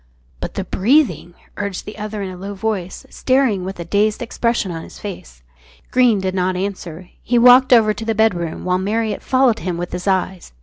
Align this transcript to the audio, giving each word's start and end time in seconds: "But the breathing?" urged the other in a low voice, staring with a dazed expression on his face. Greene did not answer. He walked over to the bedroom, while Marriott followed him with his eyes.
"But 0.39 0.55
the 0.55 0.63
breathing?" 0.63 1.35
urged 1.57 1.85
the 1.85 1.99
other 1.99 2.23
in 2.23 2.31
a 2.31 2.35
low 2.35 2.55
voice, 2.55 3.05
staring 3.11 3.63
with 3.63 3.79
a 3.79 3.85
dazed 3.85 4.23
expression 4.23 4.71
on 4.71 4.81
his 4.81 4.97
face. 4.97 5.43
Greene 5.91 6.19
did 6.19 6.33
not 6.33 6.55
answer. 6.55 7.11
He 7.21 7.37
walked 7.37 7.71
over 7.71 7.93
to 7.93 8.05
the 8.05 8.15
bedroom, 8.15 8.65
while 8.65 8.79
Marriott 8.79 9.21
followed 9.21 9.59
him 9.59 9.77
with 9.77 9.91
his 9.91 10.07
eyes. 10.07 10.53